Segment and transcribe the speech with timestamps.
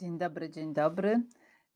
[0.00, 1.22] Dzień dobry, dzień dobry.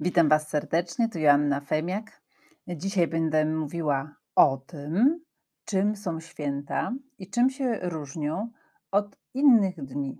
[0.01, 2.23] Witam Was serdecznie, tu Joanna Femiak.
[2.69, 5.21] Dzisiaj będę mówiła o tym,
[5.65, 8.51] czym są święta i czym się różnią
[8.91, 10.19] od innych dni.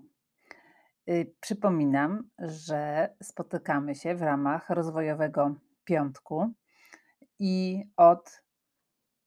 [1.09, 6.53] Y, Przypominam, że spotykamy się w ramach rozwojowego piątku
[7.39, 8.41] i od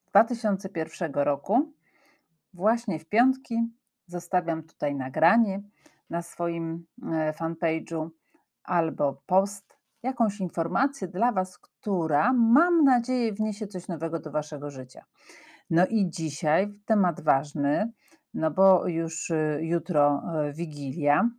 [0.07, 1.73] 2001 roku
[2.55, 3.57] właśnie w piątki
[4.07, 5.63] zostawiam tutaj nagranie
[6.11, 8.11] na swoim e, fanpage'u
[8.69, 15.05] albo post, jakąś informację dla Was, która mam nadzieję wniesie coś nowego do Waszego życia.
[15.71, 17.93] No i dzisiaj temat ważny,
[18.35, 21.31] no bo już y, jutro y, Wigilia,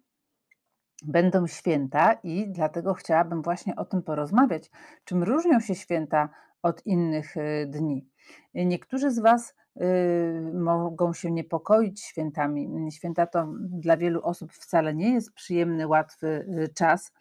[1.06, 4.72] będą święta i dlatego chciałabym właśnie o tym porozmawiać.
[5.04, 6.30] Czym różnią się święta
[6.62, 8.10] od innych y, dni?
[8.54, 9.56] Niektórzy z Was
[10.54, 12.92] mogą się niepokoić świętami.
[12.92, 17.12] Święta to dla wielu osób wcale nie jest przyjemny, łatwy y, czas.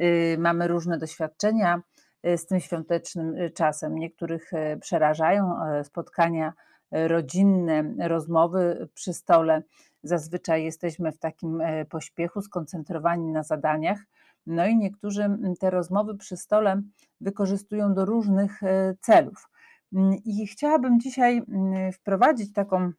[0.00, 1.82] Y, Mamy różne doświadczenia
[2.26, 3.94] y, z tym świątecznym y, czasem.
[3.94, 6.52] Niektórych y, przerażają spotkania
[6.90, 9.62] rodzinne, rozmowy przy stole.
[10.02, 13.98] Zazwyczaj jesteśmy w takim pośpiechu, skoncentrowani na zadaniach.
[14.46, 16.82] No i niektórzy mm, te rozmowy przy stole
[17.20, 18.60] wykorzystują do różnych
[19.00, 19.48] celów.
[19.94, 22.92] Mm, I chciałabym dzisiaj mm, wprowadzić taką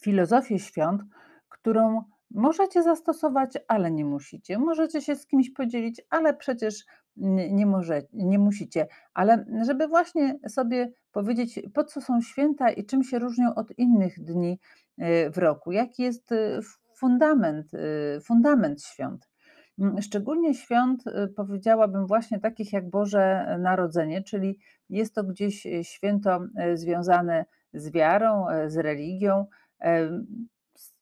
[0.00, 1.02] filozofię świąt,
[1.48, 4.58] którą możecie zastosować, ale nie musicie.
[4.58, 6.84] Możecie się z kimś podzielić, ale przecież
[7.16, 8.86] nie, może, nie musicie.
[9.14, 14.24] Ale żeby właśnie sobie powiedzieć, po co są święta i czym się różnią od innych
[14.24, 14.58] dni
[14.98, 16.60] e, w roku, jaki jest e,
[16.96, 19.31] fundament, e, fundament świąt.
[19.78, 25.84] Mm, Szczególnie świąt y, powiedziałabym właśnie takich jak Boże Narodzenie, czyli jest to gdzieś y,
[25.84, 26.40] święto
[26.72, 29.46] y, związane z wiarą, z religią.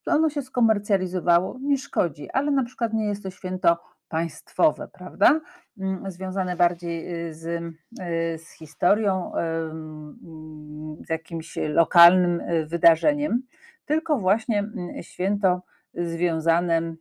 [0.06, 5.40] Ono się skomercjalizowało, nie szkodzi, ale na przykład nie jest to święto państwowe, prawda?
[5.78, 7.74] Mm, Związane bardziej z,
[8.36, 9.32] z historią,
[11.06, 13.42] z jakimś lokalnym wydarzeniem,
[13.84, 15.62] tylko właśnie mm, święto
[15.94, 16.94] związane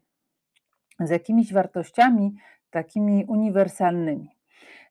[0.99, 2.35] z jakimiś wartościami
[2.69, 4.35] takimi uniwersalnymi.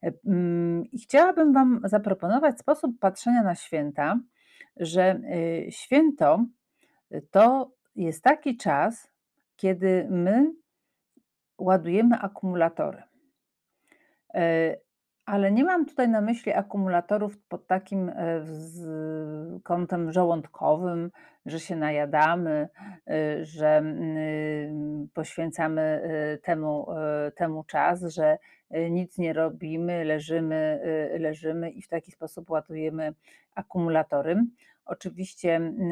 [0.03, 4.21] E, mm, chciałabym Wam zaproponować sposób patrzenia na święta,
[4.77, 5.21] że
[5.67, 6.45] y, święto
[7.13, 9.11] y, to jest taki czas,
[9.57, 10.53] kiedy my
[11.59, 13.03] ładujemy akumulatory.
[15.29, 21.11] Ale nie mam tutaj na myśli akumulatorów pod takim e, wz- kątem żołądkowym,
[21.47, 22.69] że się najadamy,
[23.07, 26.87] e, że mm, poświęcamy e, temu,
[27.35, 28.39] temu czas, że
[28.91, 30.81] nic nie robimy, leżymy,
[31.19, 33.15] leżymy i w taki sposób ładujemy
[33.55, 34.45] akumulatory.
[34.85, 35.91] Oczywiście mm,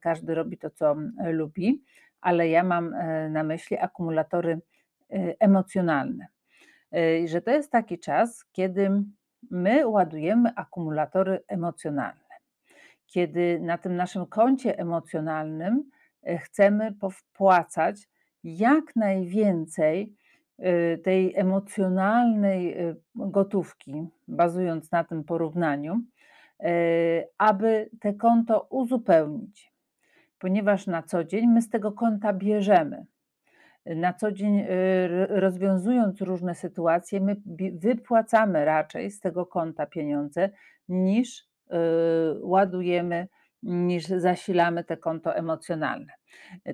[0.00, 0.96] każdy robi to, co
[1.32, 1.82] lubi,
[2.20, 2.94] ale ja mam
[3.30, 4.60] na myśli akumulatory
[5.40, 6.35] emocjonalne y,
[7.26, 8.90] że to jest taki czas, kiedy
[9.50, 12.20] my ładujemy akumulatory emocjonalne.
[13.06, 15.90] Kiedy na tym naszym koncie emocjonalnym
[16.28, 18.08] y, chcemy powpłacać
[18.44, 20.14] jak najwięcej
[20.58, 26.00] y, tej emocjonalnej y, gotówki, bazując na tym porównaniu,
[26.62, 29.72] y, aby te konto uzupełnić,
[30.38, 33.06] ponieważ na co dzień my z tego konta bierzemy
[33.94, 34.66] na co dzień, y,
[35.28, 37.36] rozwiązując różne sytuacje, my
[37.72, 40.50] wypłacamy raczej z tego konta pieniądze,
[40.88, 41.74] niż, y,
[42.40, 43.28] ładujemy,
[43.62, 46.12] niż zasilamy te konto emocjonalne.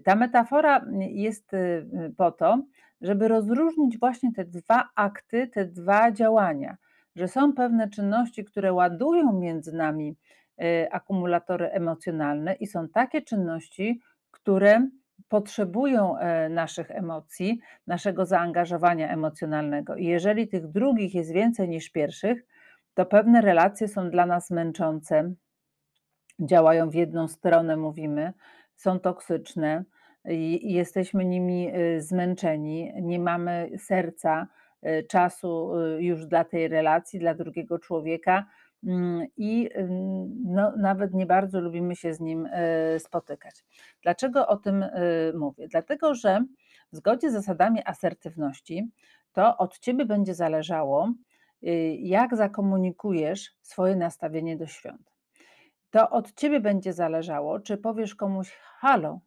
[0.05, 1.87] Ta metafora jest, y,
[2.17, 2.63] po to,
[3.01, 6.77] żeby rozróżnić właśnie te 2 akty, te 2 działania,
[7.17, 10.17] że są pewne czynności, które ładują między nami,
[10.91, 14.01] akumulatory emocjonalne i są takie czynności,
[14.31, 14.89] które
[15.33, 19.97] potrzebują e, naszych emocji, naszego zaangażowania emocjonalnego.
[19.97, 22.47] I jeżeli tych drugich jest więcej niż pierwszych,
[22.95, 25.35] to pewne relacje są dla nas męczące,
[26.41, 28.33] działają w jedną stronę, mówimy,
[28.77, 29.85] są toksyczne
[30.25, 34.47] i jesteśmy nimi y, zmęczeni, nie mamy serca,
[34.87, 38.47] y, czasu y, już dla tej relacji, dla drugiego człowieka
[39.37, 43.65] i ym, no, nawet nie bardzo lubimy się z nim y, spotykać.
[44.03, 45.69] Dlaczego o tym y, mówię?
[45.69, 46.45] Dlatego, że
[46.93, 48.91] w zgodzie z zasadami asertywności
[49.33, 51.13] to od ciebie będzie zależało,
[51.63, 55.13] y, jak zakomunikujesz swoje nastawienie do świąt.
[55.91, 59.21] To od ciebie będzie zależało, czy powiesz komuś: Halo,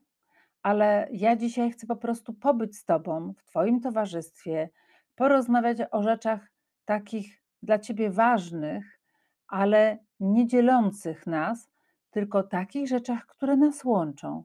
[0.63, 4.69] ale ja dzisiaj chcę po prostu pobyć z tobą, w twoim towarzystwie,
[5.15, 6.51] porozmawiać o rzeczach
[6.85, 8.94] takich dla ciebie ważnych,
[9.47, 11.69] ale nie dzielących nas,
[12.11, 14.43] tylko takich rzeczach, które nas łączą.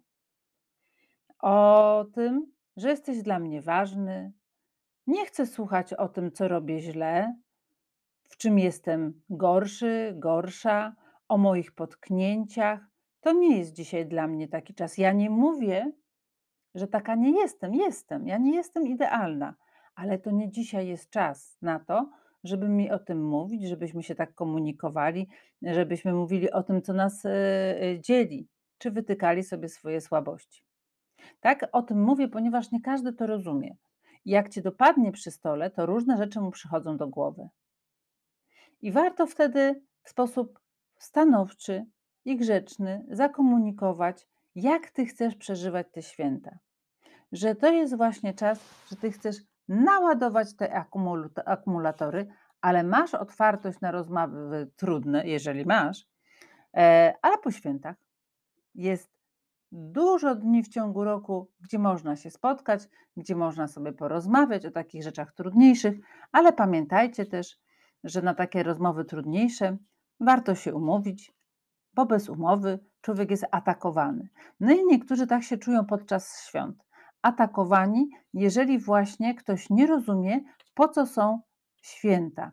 [1.38, 4.32] O tym, że jesteś dla mnie ważny,
[5.06, 7.34] Nie chcę słuchać o tym, co robię źle,
[8.22, 10.94] w czym jestem gorszy, gorsza,
[11.28, 12.80] o moich potknięciach.
[13.20, 14.98] To nie jest dzisiaj dla mnie taki czas.
[14.98, 15.92] Ja nie mówię,
[16.74, 17.74] że taka nie jestem.
[17.74, 18.26] Jestem.
[18.26, 19.54] Ja nie jestem idealna,
[19.94, 22.10] ale to nie dzisiaj jest czas na to,
[22.44, 25.28] żeby mi o tym mówić, żebyśmy się tak komunikowali,
[25.62, 27.30] żebyśmy mówili o tym, co nas e,
[27.82, 28.48] e, dzieli,
[28.78, 30.62] czy wytykali sobie swoje słabości.
[31.40, 33.76] Tak, o tym mówię, ponieważ nie każdy to rozumie.
[34.24, 37.48] Jak cię dopadnie przy stole, to różne rzeczy mu przychodzą do głowy.
[38.82, 40.60] I warto wtedy w sposób
[40.98, 41.84] stanowczy
[42.24, 46.58] i grzeczny zakomunikować, jak ty chcesz przeżywać te święta.
[47.32, 48.60] Że to jest właśnie czas,
[48.90, 49.36] że ty chcesz
[49.70, 50.84] naładować te
[51.46, 52.26] akumulatory,
[52.60, 56.06] ale masz otwartość na rozmowy trudne, jeżeli masz,
[56.76, 57.96] e, ale po świętach
[58.74, 59.10] jest
[59.72, 65.02] dużo dni w ciągu roku, gdzie można się spotkać, gdzie można sobie porozmawiać o takich
[65.02, 65.98] rzeczach trudniejszych,
[66.32, 67.58] ale pamiętajcie też,
[68.04, 69.76] że na takie rozmowy trudniejsze
[70.20, 71.32] warto się umówić,
[71.94, 74.28] bo bez umowy człowiek jest atakowany.
[74.60, 76.89] No i niektórzy tak się czują podczas świąt.
[77.22, 80.40] Atakowani, jeżeli właśnie ktoś nie rozumie,
[80.74, 81.40] po co są
[81.82, 82.52] święta.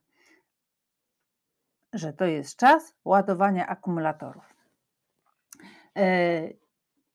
[1.94, 4.58] Że to jest czas ładowania akumulatorów.
[5.98, 6.50] E,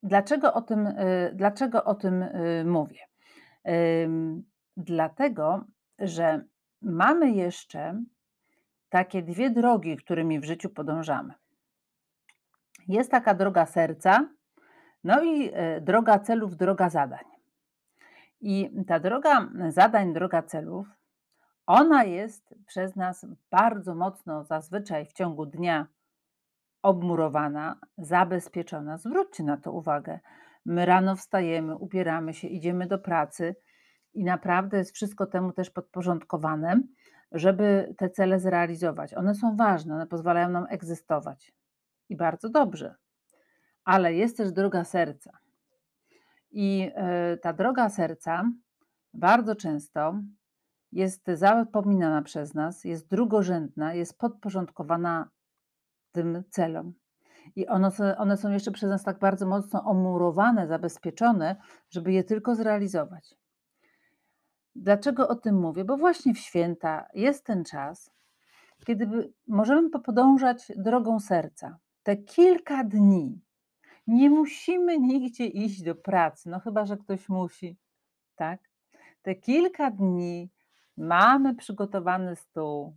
[0.03, 0.95] dlaczego o tym, e,
[1.35, 2.99] dlaczego o tym e, mówię?
[4.77, 5.65] Dlatego,
[5.99, 6.45] że
[6.83, 8.03] mamy jeszcze
[8.89, 11.35] takie dwie drogi, którymi w życiu podążamy.
[12.89, 14.29] Jest taka droga serca,
[15.05, 15.51] no i
[15.81, 17.32] droga celów, droga zadań.
[18.43, 20.87] I ta droga zadań, droga celów,
[21.67, 25.87] ona jest przez nas bardzo mocno zazwyczaj w ciągu dnia
[26.83, 28.99] obmurowana, zabezpieczona.
[28.99, 30.21] Zwróćcie na to uwagę.
[30.65, 33.57] My rano wstajemy, ubieramy się, idziemy do pracy
[34.15, 36.81] i naprawdę jest wszystko temu też podporządkowane
[37.33, 39.15] żeby te cele zrealizować.
[39.15, 41.53] One są ważne, one pozwalają nam egzystować
[42.09, 42.95] i bardzo dobrze,
[43.85, 45.39] ale jest też droga serca.
[46.53, 48.53] I e, ta droga serca
[49.15, 50.21] bardzo często
[50.93, 55.31] jest zapominana przez nas, jest drugorzędna, jest podporządkowana
[56.13, 56.95] tym celom.
[57.57, 61.57] I one, one są jeszcze przez nas tak bardzo mocno omurowane, zabezpieczone,
[61.91, 63.35] żeby je tylko zrealizować.
[64.75, 65.85] Dlaczego o tym mówię?
[65.85, 68.11] Bo właśnie w święta jest ten czas,
[68.87, 71.79] kiedy możemy podążać drogą serca.
[72.03, 73.41] Te kilka dni
[74.07, 77.77] nie musimy nigdzie iść do pracy, no chyba, że ktoś musi,
[78.37, 78.61] tak?
[79.23, 80.51] Te kilka dni
[80.97, 82.97] mamy przygotowany stół,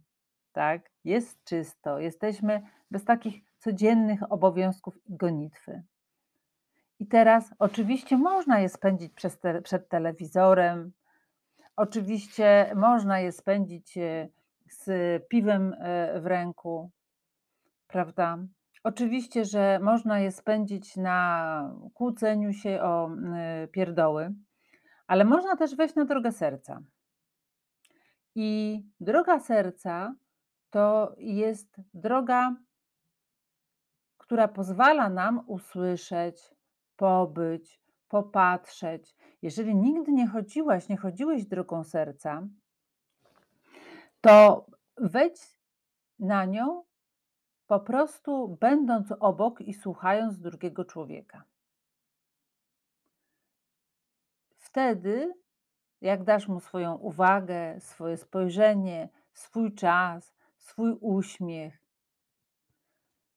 [0.52, 0.92] tak?
[1.04, 2.62] Jest czysto, jesteśmy
[2.92, 5.84] bez takich codziennych obowiązków i gonitwy.
[7.00, 9.12] I teraz oczywiście można je spędzić
[9.42, 10.92] te, przed telewizorem,
[11.76, 14.28] Oczywiście można je spędzić e,
[14.68, 14.88] z
[15.28, 16.92] piwem e, w ręku,
[17.88, 18.38] prawda?
[18.86, 24.34] Oczywiście, że można je spędzić na kłóceniu się o e, pierdoły,
[25.08, 26.82] ale można też wejść na drogę serca.
[28.36, 30.16] I droga serca
[30.70, 32.56] to jest droga,
[34.18, 36.56] która pozwala nam usłyszeć,
[36.96, 39.16] pobyć, popatrzeć.
[39.42, 42.48] Jeżeli nigdy nie chodziłaś, nie chodziłeś drogą serca,
[44.22, 44.66] to
[44.98, 45.42] wejdź
[46.20, 46.84] na nią
[47.68, 51.44] po prostu będąc obok i słuchając drugiego człowieka.
[54.58, 55.34] Wtedy,
[56.02, 61.86] jak dasz mu swoją uwagę, swoje spojrzenie, swój czas, swój uśmiech,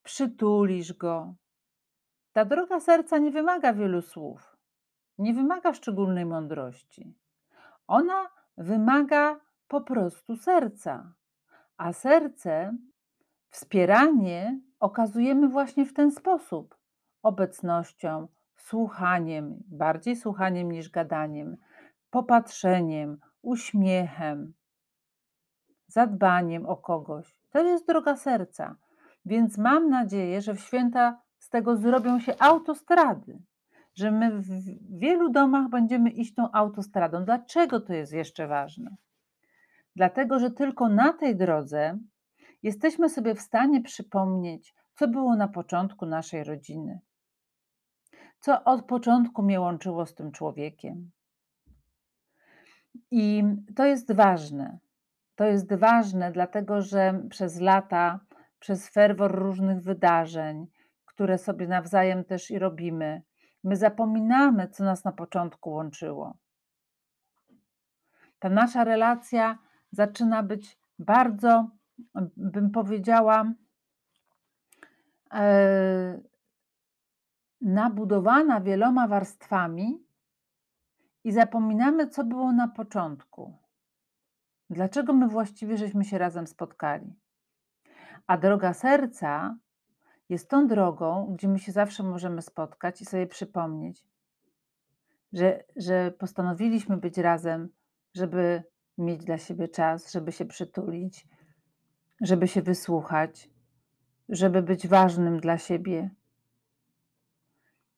[0.03, 1.35] przytulisz go.
[2.33, 4.59] Ta droga serca nie wymaga wielu słów
[5.19, 7.15] nie wymaga szczególnej mądrości.
[7.87, 11.13] Ona wymaga po prostu serca.
[11.77, 12.77] A serce,
[13.51, 16.79] wspieranie okazujemy właśnie w ten sposób:
[17.23, 21.57] obecnością, słuchaniem, bardziej słuchaniem niż gadaniem,
[22.11, 24.55] popatrzeniem, uśmiechem,
[25.87, 27.39] zadbaniem o kogoś.
[27.51, 28.77] To jest droga serca.
[29.25, 33.43] Więc mam nadzieję, że w święta z tego zrobią się autostrady
[33.99, 34.49] że my w
[34.99, 37.25] wielu domach będziemy iść tą autostradą.
[37.25, 38.97] Dlaczego to jest jeszcze ważne?
[39.97, 41.99] Dlatego, że tylko na tej drodze
[42.63, 47.01] jesteśmy sobie w stanie przypomnieć, co było na początku naszej rodziny,
[48.41, 51.11] co od początku mnie łączyło z tym człowiekiem.
[53.11, 53.45] I
[53.77, 54.79] to jest ważne.
[55.35, 58.21] To jest ważne, dlatego że przez lata,
[58.59, 60.67] przez ferwor różnych wydarzeń,
[61.05, 63.23] które sobie nawzajem też i robimy,
[63.65, 66.39] My zapominamy, co nas na początku łączyło.
[68.39, 69.59] ta nasza relacja
[69.93, 71.71] zaczyna być bardzo,
[72.37, 73.53] bym powiedziała
[75.33, 76.21] e,
[77.61, 80.05] nabudowana wieloma warstwami
[81.25, 83.59] i zapominamy, co było na początku.
[84.71, 87.15] Dlaczego my właściwie żeśmy się razem spotkali?
[88.27, 89.59] A droga serca
[90.29, 94.07] jest tą drogą, gdzie my się zawsze możemy spotkać i sobie przypomnieć,
[95.33, 97.69] że, że postanowiliśmy być razem,
[98.15, 98.63] żeby
[98.99, 101.27] mieć dla siebie czas, żeby się przytulić,
[102.21, 103.51] żeby się wysłuchać,
[104.29, 106.11] żeby być ważnym dla siebie.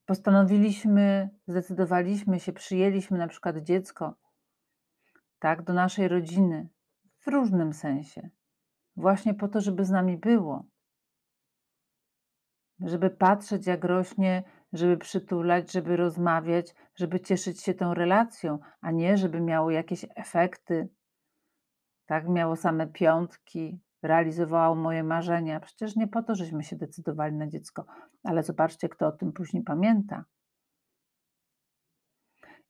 [0.07, 4.15] Postanowiliśmy, zdecydowaliśmy się, przyjęliśmy na przykład dziecko,
[5.39, 6.69] tak, do naszej rodziny,
[7.19, 8.31] w różnym sensie,
[8.97, 10.65] właśnie po to, żeby z nami było,
[12.81, 19.17] żeby patrzeć, jak rośnie, żeby przytulać, żeby rozmawiać, żeby cieszyć się tą relacją, a nie
[19.17, 20.89] żeby miało jakieś efekty,
[22.07, 25.61] tak, miało same piątki, realizowało moje marzenia.
[25.61, 27.87] Przecież nie po to, żeśmy się decydowali na dziecko,
[28.25, 30.25] ale zobaczcie, kto o tym później pamięta.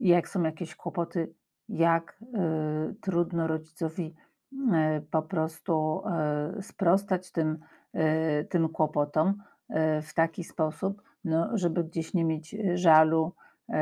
[0.00, 1.34] I jak są jakieś kłopoty,
[1.68, 2.22] jak
[2.90, 4.14] y, trudno rodzicowi
[4.52, 4.56] y,
[5.10, 6.02] po prostu
[6.58, 7.58] y, sprostać tym,
[7.94, 9.28] y, tym kłopotom
[9.70, 13.34] y, w taki sposób, no, żeby gdzieś nie mieć żalu
[13.68, 13.72] y,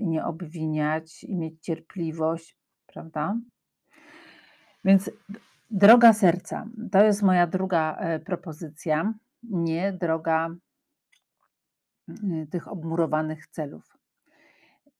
[0.00, 3.36] nie obwiniać i mieć cierpliwość, prawda?
[4.84, 5.10] Więc
[5.70, 10.50] droga serca to jest moja druga e, propozycja, nie droga
[12.08, 13.96] y, tych obmurowanych celów.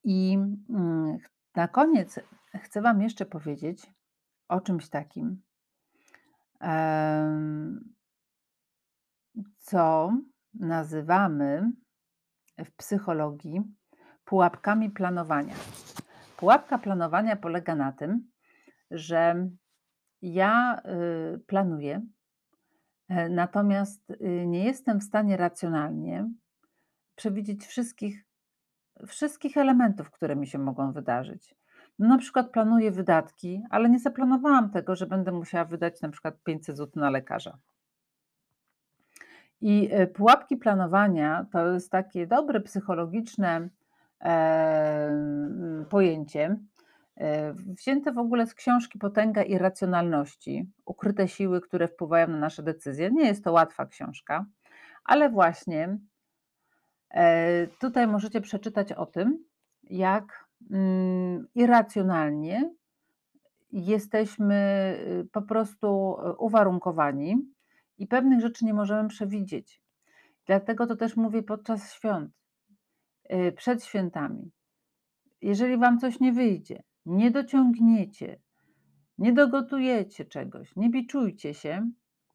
[0.04, 0.38] I
[0.70, 1.18] mm,
[1.54, 2.20] na koniec
[2.54, 3.92] chcę Wam jeszcze powiedzieć
[4.48, 5.42] o czymś takim,
[9.58, 10.12] co
[10.54, 11.72] nazywamy
[12.64, 13.62] w psychologii
[14.24, 15.54] pułapkami planowania.
[16.36, 18.30] Pułapka planowania polega na tym,
[18.90, 19.48] że
[20.22, 20.80] ja
[21.34, 22.06] y, planuję,
[23.08, 26.30] e, natomiast y, nie jestem w stanie racjonalnie
[27.14, 28.24] przewidzieć wszystkich,
[29.06, 31.54] wszystkich elementów, które mi się mogą wydarzyć.
[31.98, 36.42] No, na przykład planuję wydatki, ale nie zaplanowałam tego, że będę musiała wydać na przykład
[36.42, 37.58] 500 zł na lekarza.
[39.60, 43.68] I e, pułapki planowania to jest takie dobre psychologiczne
[44.24, 46.56] e, pojęcie,
[47.56, 53.10] wzięte w ogóle z książki Potęga Irracjonalności, ukryte siły, które wpływają na nasze decyzje.
[53.10, 54.46] Nie jest to łatwa książka,
[55.04, 55.98] ale właśnie
[57.10, 59.44] e, tutaj możecie przeczytać o tym,
[59.82, 62.70] jak mm, irracjonalnie
[63.72, 64.54] jesteśmy
[65.00, 67.36] y, po prostu e, uwarunkowani
[67.98, 69.82] i pewnych rzeczy nie możemy przewidzieć.
[70.46, 72.32] Dlatego to też mówię podczas świąt,
[73.32, 74.50] y, przed świętami.
[75.42, 78.40] Jeżeli Wam coś nie wyjdzie, nie dociągniecie,
[79.18, 81.90] nie dogotujecie czegoś, nie biczujcie się,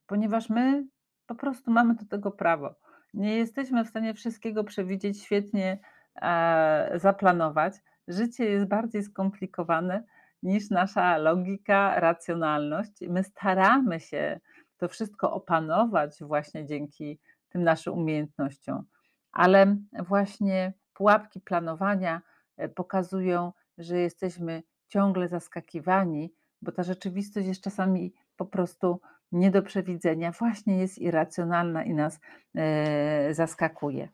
[0.07, 0.87] ponieważ my
[1.25, 2.75] po prostu mamy do tego prawo.
[3.13, 5.79] Nie jesteśmy w stanie wszystkiego przewidzieć, świetnie
[6.21, 7.73] e, zaplanować.
[8.07, 10.03] Życie jest bardziej skomplikowane
[10.43, 12.91] niż nasza logika, racjonalność.
[13.09, 14.39] My staramy się
[14.77, 18.83] to wszystko opanować właśnie dzięki tym naszym umiejętnościom.
[19.31, 22.21] Ale właśnie pułapki planowania
[22.57, 29.01] e, pokazują, że jesteśmy ciągle zaskakiwani, bo ta rzeczywistość jest czasami po prostu
[29.31, 32.19] nie do przewidzenia, właśnie jest irracjonalna i nas
[32.55, 34.09] e, zaskakuje.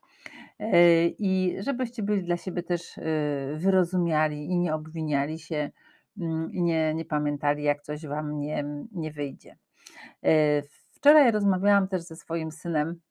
[0.59, 2.99] E, I żebyście byli dla siebie też
[3.55, 5.69] wyrozumiali i nie obwiniali się,
[6.17, 9.57] mm, nie, nie pamiętali, jak coś Wam nie, nie wyjdzie.
[10.23, 10.61] E,
[10.95, 13.01] wczoraj rozmawiałam też ze swoim synem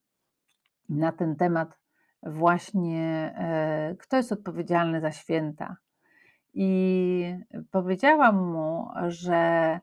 [0.89, 1.79] na ten temat
[2.23, 5.77] właśnie, e, kto jest odpowiedzialny za święta.
[6.59, 7.39] I
[7.71, 9.81] powiedziałam mu, że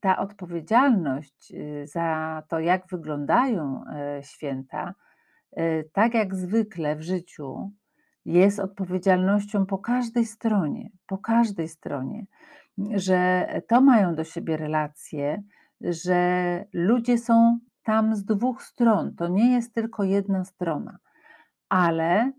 [0.00, 4.94] ta odpowiedzialność y, za to, jak wyglądają e, święta,
[5.92, 7.70] tak jak zwykle w życiu,
[8.24, 12.26] jest odpowiedzialnością po każdej stronie, po każdej stronie,
[12.94, 15.42] że to mają do siebie relacje,
[15.80, 19.14] że ludzie są tam z dwóch stron.
[19.14, 20.98] To nie jest tylko jedna strona,
[21.68, 22.32] ale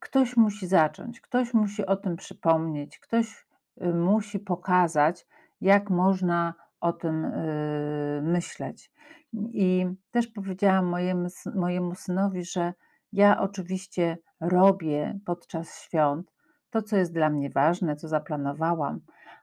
[0.00, 3.46] ktoś musi zacząć, ktoś musi o tym przypomnieć, ktoś
[3.82, 5.26] y, musi pokazać,
[5.60, 8.92] jak można o tym y, myśleć.
[9.52, 12.74] I też powiedziałam mojemu, mojemu synowi, że
[13.12, 16.32] ja oczywiście robię podczas świąt
[16.70, 19.00] to, co jest dla mnie ważne, co zaplanowałam,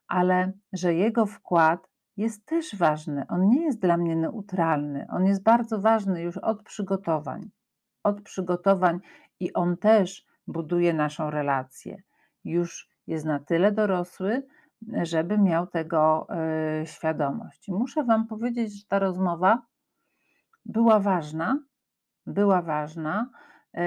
[0.08, 3.26] ale że jego wkład jest też ważny.
[3.28, 5.08] On nie jest dla mnie neutralny.
[5.10, 7.50] On jest bardzo ważny już od przygotowań.
[8.04, 9.00] Od przygotowań
[9.40, 12.02] i on też buduje naszą relację.
[12.44, 14.48] Już jest na tyle dorosły,
[15.04, 16.28] żeby miał tego,
[16.80, 17.68] yy, świadomość.
[17.68, 19.62] Muszę wam powiedzieć, że ta rozmowa
[20.66, 21.60] była ważna,
[22.26, 23.30] była ważna,
[23.74, 23.82] yy,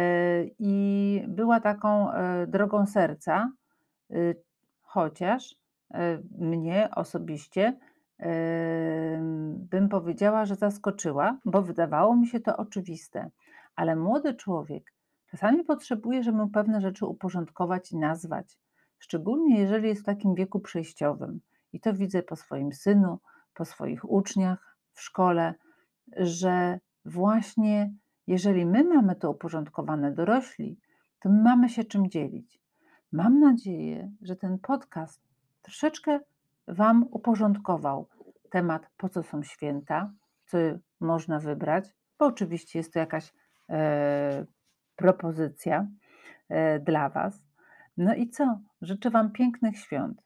[0.58, 3.52] i była taką, yy, drogą serca,
[4.80, 5.56] chociaż,
[6.38, 7.78] mnie osobiście,
[9.70, 13.30] bym powiedziała, że zaskoczyła, bo wydawało mi się to oczywiste.
[13.76, 14.92] Ale młody człowiek
[15.30, 18.58] czasami potrzebuje, żeby pewne rzeczy uporządkować i nazwać,
[18.98, 21.40] szczególnie jeżeli jest w takim wieku przejściowym.
[21.72, 23.18] I to widzę po swoim synu,
[23.54, 25.54] po swoich uczniach w szkole,
[26.16, 27.94] że właśnie
[28.26, 30.80] jeżeli my mamy to uporządkowane, dorośli,
[31.20, 32.60] to my mamy się czym dzielić.
[33.12, 35.22] Mam nadzieję, że ten podcast
[35.62, 36.20] troszeczkę
[36.68, 38.08] wam uporządkował
[38.50, 40.12] temat, po co są święta,
[40.46, 40.58] co
[41.00, 41.84] można wybrać,
[42.18, 43.34] bo oczywiście jest to jakaś,
[43.68, 43.76] yy,
[44.98, 45.86] propozycja,
[46.50, 47.42] yy, dla was.
[47.96, 48.60] No i co?
[48.82, 50.22] Życzę wam pięknych świąt,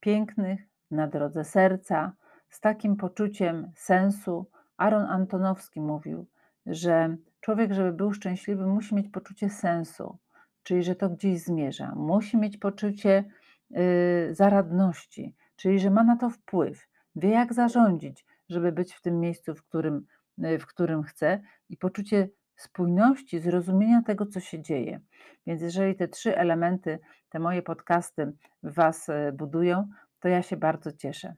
[0.00, 0.60] pięknych
[0.90, 2.12] na drodze serca,
[2.50, 4.50] z takim poczuciem sensu.
[4.76, 6.26] Aaron Antonowski mówił,
[6.66, 10.18] że człowiek, żeby był szczęśliwy, musi mieć poczucie sensu,
[10.62, 11.92] czyli że to gdzieś zmierza.
[11.96, 13.24] Musi mieć poczucie,
[13.70, 19.20] yy, zaradności, czyli że ma na to wpływ, wie jak zarządzić, żeby być w tym
[19.20, 20.06] miejscu, w którym,
[20.38, 22.28] yy, w którym chce i poczucie
[22.62, 25.00] spójności, zrozumienia tego, co się dzieje.
[25.46, 26.98] Więc jeżeli te 3 elementy,
[27.28, 29.88] te moje podcasty was, yy, budują,
[30.20, 31.34] to ja się bardzo cieszę.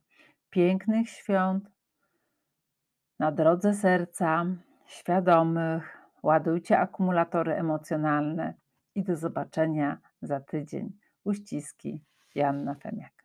[0.50, 1.70] Pięknych świąt
[3.18, 4.46] na drodze serca,
[4.86, 8.54] świadomych, ładujcie akumulatory emocjonalne
[8.94, 10.92] i do zobaczenia za tydzień.
[11.24, 13.21] Uściski, Joanna Femiak.